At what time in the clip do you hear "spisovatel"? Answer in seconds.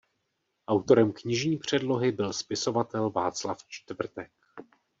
2.33-3.09